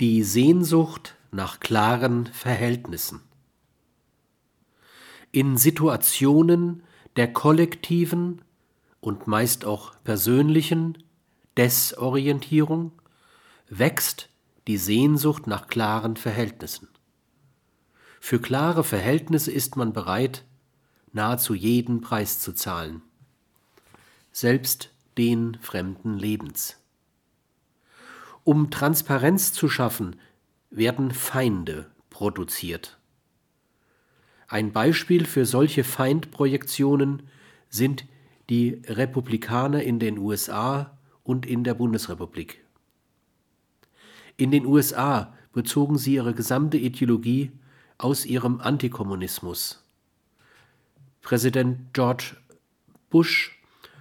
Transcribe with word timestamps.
Die 0.00 0.22
Sehnsucht 0.22 1.14
nach 1.30 1.60
klaren 1.60 2.24
Verhältnissen. 2.28 3.20
In 5.30 5.58
Situationen 5.58 6.84
der 7.16 7.30
kollektiven 7.30 8.40
und 9.00 9.26
meist 9.26 9.66
auch 9.66 9.92
persönlichen 10.02 11.04
Desorientierung 11.58 12.92
wächst 13.68 14.30
die 14.68 14.78
Sehnsucht 14.78 15.46
nach 15.46 15.66
klaren 15.66 16.16
Verhältnissen. 16.16 16.88
Für 18.20 18.40
klare 18.40 18.84
Verhältnisse 18.84 19.52
ist 19.52 19.76
man 19.76 19.92
bereit, 19.92 20.46
nahezu 21.12 21.52
jeden 21.52 22.00
Preis 22.00 22.40
zu 22.40 22.54
zahlen, 22.54 23.02
selbst 24.32 24.94
den 25.18 25.58
fremden 25.60 26.16
Lebens. 26.16 26.79
Um 28.44 28.70
Transparenz 28.70 29.52
zu 29.52 29.68
schaffen, 29.68 30.16
werden 30.70 31.10
Feinde 31.10 31.90
produziert. 32.08 32.98
Ein 34.48 34.72
Beispiel 34.72 35.26
für 35.26 35.46
solche 35.46 35.84
Feindprojektionen 35.84 37.22
sind 37.68 38.04
die 38.48 38.82
Republikaner 38.86 39.82
in 39.82 39.98
den 39.98 40.18
USA 40.18 40.98
und 41.22 41.46
in 41.46 41.62
der 41.62 41.74
Bundesrepublik. 41.74 42.64
In 44.36 44.50
den 44.50 44.66
USA 44.66 45.34
bezogen 45.52 45.98
sie 45.98 46.14
ihre 46.14 46.34
gesamte 46.34 46.78
Ideologie 46.78 47.52
aus 47.98 48.24
ihrem 48.24 48.60
Antikommunismus. 48.60 49.84
Präsident 51.22 51.92
George 51.92 52.36
Bush 53.10 53.60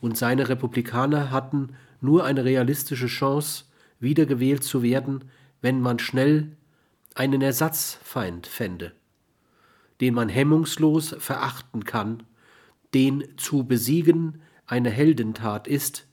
und 0.00 0.16
seine 0.16 0.48
Republikaner 0.48 1.30
hatten 1.30 1.74
nur 2.00 2.24
eine 2.24 2.44
realistische 2.44 3.08
Chance, 3.08 3.64
wiedergewählt 4.00 4.64
zu 4.64 4.82
werden, 4.82 5.30
wenn 5.60 5.80
man 5.80 5.98
schnell 5.98 6.56
einen 7.14 7.42
Ersatzfeind 7.42 8.46
fände, 8.46 8.92
den 10.00 10.14
man 10.14 10.28
hemmungslos 10.28 11.14
verachten 11.18 11.84
kann, 11.84 12.24
den 12.94 13.24
zu 13.36 13.64
besiegen 13.64 14.42
eine 14.66 14.90
Heldentat 14.90 15.68
ist, 15.68 16.06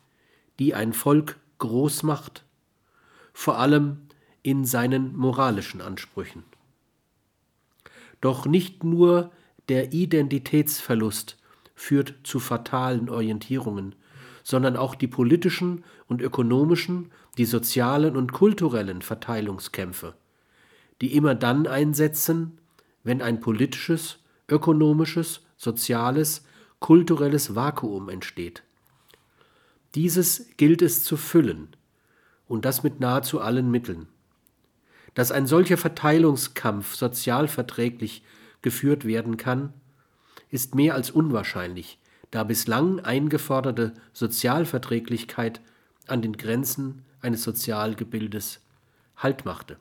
die 0.59 0.73
ein 0.73 0.93
Volk 0.93 1.39
groß 1.59 2.03
macht, 2.03 2.43
vor 3.33 3.57
allem 3.59 4.07
in 4.43 4.65
seinen 4.65 5.15
moralischen 5.15 5.81
Ansprüchen. 5.81 6.43
Doch 8.21 8.45
nicht 8.45 8.83
nur 8.83 9.31
der 9.69 9.93
Identitätsverlust 9.93 11.37
führt 11.75 12.15
zu 12.23 12.39
fatalen 12.39 13.09
Orientierungen, 13.09 13.95
sondern 14.47 14.77
auch 14.77 14.95
die 14.95 15.09
politischen 15.09 15.83
und 16.07 16.21
ökonomischen, 16.21 17.11
die 17.37 17.43
sozialen 17.43 18.15
und 18.15 18.31
kulturellen 18.31 19.01
Verteilungskämpfe, 19.01 20.13
die 21.01 21.15
immer 21.17 21.35
dann 21.35 21.67
einsetzen, 21.67 22.57
wenn 23.03 23.21
ein 23.21 23.41
politisches, 23.41 24.19
ökonomisches, 24.47 25.41
soziales, 25.57 26.45
kulturelles 26.79 27.55
Vakuum 27.55 28.07
entsteht. 28.07 28.63
Dieses 29.95 30.47
gilt 30.55 30.81
es 30.81 31.03
zu 31.03 31.17
füllen, 31.17 31.75
und 32.47 32.63
das 32.63 32.83
mit 32.83 33.01
nahezu 33.01 33.41
allen 33.41 33.69
Mitteln. 33.69 34.07
Dass 35.13 35.33
ein 35.33 35.45
solcher 35.45 35.75
Verteilungskampf 35.75 36.95
sozial 36.95 37.49
verträglich 37.49 38.23
geführt 38.61 39.03
werden 39.03 39.35
kann, 39.35 39.73
ist 40.49 40.73
mehr 40.73 40.95
als 40.95 41.11
unwahrscheinlich, 41.11 41.99
da 42.31 42.43
bislang 42.43 42.99
eingeforderte 42.99 43.93
Sozialverträglichkeit 44.13 45.61
an 46.07 46.21
den 46.21 46.33
Grenzen 46.33 47.03
eines 47.21 47.43
Sozialgebildes 47.43 48.61
Halt 49.15 49.45
machte. 49.45 49.77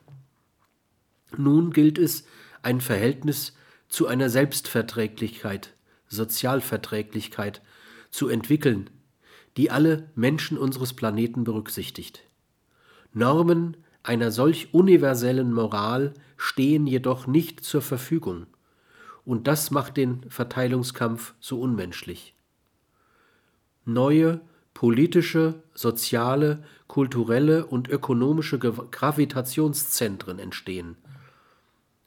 Nun 1.35 1.71
gilt 1.71 1.97
es, 1.97 2.25
ein 2.63 2.81
Verhältnis 2.81 3.53
zu 3.87 4.07
einer 4.07 4.29
Selbstverträglichkeit, 4.29 5.73
Sozialverträglichkeit 6.07 7.61
zu 8.09 8.29
entwickeln, 8.29 8.89
die 9.57 9.69
alle 9.69 10.09
Menschen 10.15 10.57
unseres 10.57 10.93
Planeten 10.93 11.43
berücksichtigt. 11.43 12.23
Normen 13.13 13.77
einer 14.03 14.31
solch 14.31 14.73
universellen 14.73 15.53
Moral 15.53 16.13
stehen 16.37 16.87
jedoch 16.87 17.27
nicht 17.27 17.63
zur 17.63 17.81
Verfügung, 17.81 18.47
und 19.25 19.47
das 19.47 19.71
macht 19.71 19.97
den 19.97 20.23
Verteilungskampf 20.29 21.33
so 21.39 21.59
unmenschlich 21.59 22.36
neue 23.87 24.41
politische, 24.73 25.63
soziale, 25.73 26.63
kulturelle 26.87 27.65
und 27.65 27.87
ökonomische 27.87 28.59
Gravitationszentren 28.59 30.37
entstehen. 30.37 30.97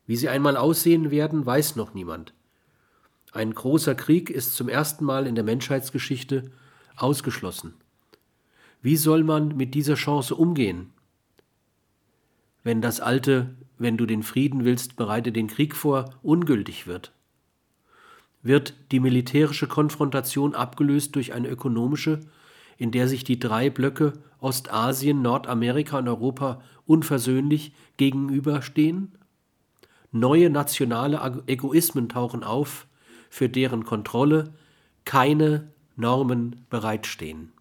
Wie 0.07 0.17
sie 0.17 0.29
einmal 0.29 0.57
aussehen 0.57 1.11
werden, 1.11 1.45
weiß 1.45 1.77
noch 1.77 1.95
niemand. 1.95 2.33
Ein 3.33 3.55
großer 3.55 3.95
Krieg 3.95 4.31
ist 4.31 4.55
zum 4.55 4.69
ersten 4.69 5.05
Mal 5.05 5.27
in 5.27 5.35
der 5.35 5.45
Menschheitsgeschichte 5.45 6.51
ausgeschlossen. 6.97 7.75
Wie 8.83 8.97
soll 8.97 9.25
man 9.25 9.57
mit 9.57 9.75
dieser 9.75 9.95
Chance 9.95 10.35
umgehen? 10.35 10.93
Wenn 12.63 12.81
das 12.81 13.01
alte, 13.01 13.57
wenn 13.79 13.97
du 13.97 14.07
den 14.07 14.23
Frieden 14.23 14.65
willst, 14.65 14.97
bereite 14.97 15.33
den 15.33 15.49
Krieg 15.49 15.75
vor, 15.75 16.15
ungültig 16.23 16.87
wird 16.87 17.13
wird 18.43 18.75
die 18.93 19.01
militärische 19.01 19.67
Konfrontation 19.67 20.55
abgelöst 20.55 21.15
durch 21.15 21.33
eine 21.33 21.49
ökonomische, 21.49 22.21
in 22.77 22.91
der 22.91 23.09
sich 23.09 23.25
die 23.25 23.39
drei 23.39 23.69
Blöcke 23.71 24.15
Ostasien, 24.39 25.21
Nordamerika 25.21 25.99
und 25.99 26.09
Europa 26.09 26.63
unversöhnlich 26.87 27.73
gegenüberstehen? 27.99 29.13
Neue 30.13 30.51
nationale 30.51 31.43
Egoismen 31.47 32.09
tauchen 32.09 32.43
auf, 32.43 32.87
für 33.29 33.49
deren 33.49 33.85
Kontrolle 33.85 34.55
keine 35.05 35.71
Normen 35.97 36.65
bereitstehen. 36.71 37.53